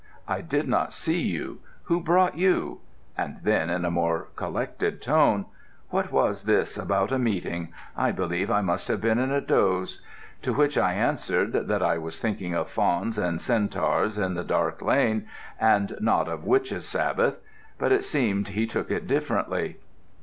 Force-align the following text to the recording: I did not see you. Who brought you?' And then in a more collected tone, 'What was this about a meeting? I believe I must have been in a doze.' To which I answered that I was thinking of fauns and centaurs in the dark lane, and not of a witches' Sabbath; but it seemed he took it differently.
I 0.27 0.41
did 0.41 0.67
not 0.67 0.93
see 0.93 1.19
you. 1.19 1.59
Who 1.83 2.01
brought 2.01 2.35
you?' 2.35 2.81
And 3.15 3.37
then 3.43 3.69
in 3.69 3.85
a 3.85 3.91
more 3.91 4.29
collected 4.35 4.99
tone, 4.99 5.45
'What 5.91 6.11
was 6.11 6.45
this 6.45 6.75
about 6.75 7.11
a 7.11 7.19
meeting? 7.19 7.71
I 7.95 8.11
believe 8.11 8.49
I 8.49 8.61
must 8.61 8.87
have 8.87 8.99
been 8.99 9.19
in 9.19 9.29
a 9.29 9.39
doze.' 9.39 10.01
To 10.41 10.53
which 10.53 10.75
I 10.75 10.93
answered 10.93 11.53
that 11.53 11.83
I 11.83 11.99
was 11.99 12.19
thinking 12.19 12.55
of 12.55 12.67
fauns 12.67 13.19
and 13.19 13.39
centaurs 13.39 14.17
in 14.17 14.33
the 14.33 14.43
dark 14.43 14.81
lane, 14.81 15.27
and 15.59 15.95
not 15.99 16.27
of 16.27 16.45
a 16.45 16.47
witches' 16.47 16.87
Sabbath; 16.89 17.39
but 17.77 17.91
it 17.91 18.03
seemed 18.03 18.47
he 18.47 18.65
took 18.65 18.89
it 18.89 19.05
differently. 19.05 19.77